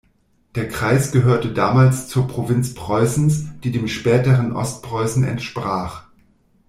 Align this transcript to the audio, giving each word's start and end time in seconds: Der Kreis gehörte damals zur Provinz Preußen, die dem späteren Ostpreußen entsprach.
Der 0.55 0.67
Kreis 0.67 1.11
gehörte 1.11 1.53
damals 1.53 2.07
zur 2.07 2.27
Provinz 2.27 2.73
Preußen, 2.73 3.59
die 3.63 3.69
dem 3.69 3.87
späteren 3.87 4.51
Ostpreußen 4.51 5.23
entsprach. 5.23 6.05